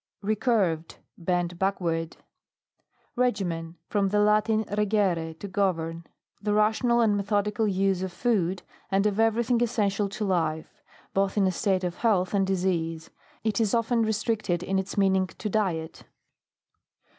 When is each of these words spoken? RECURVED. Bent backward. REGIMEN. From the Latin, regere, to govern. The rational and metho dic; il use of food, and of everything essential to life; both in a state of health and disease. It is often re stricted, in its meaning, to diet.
RECURVED. 0.23 0.95
Bent 1.15 1.59
backward. 1.59 2.17
REGIMEN. 3.15 3.75
From 3.87 4.09
the 4.09 4.19
Latin, 4.19 4.63
regere, 4.63 5.37
to 5.37 5.47
govern. 5.47 6.07
The 6.41 6.55
rational 6.55 7.01
and 7.01 7.13
metho 7.13 7.43
dic; 7.43 7.59
il 7.59 7.67
use 7.67 8.01
of 8.01 8.11
food, 8.11 8.63
and 8.89 9.05
of 9.05 9.19
everything 9.19 9.61
essential 9.61 10.09
to 10.09 10.25
life; 10.25 10.81
both 11.13 11.37
in 11.37 11.45
a 11.45 11.51
state 11.51 11.83
of 11.83 11.97
health 11.97 12.33
and 12.33 12.47
disease. 12.47 13.11
It 13.43 13.61
is 13.61 13.75
often 13.75 14.01
re 14.01 14.11
stricted, 14.11 14.63
in 14.63 14.79
its 14.79 14.97
meaning, 14.97 15.27
to 15.27 15.49
diet. 15.49 16.03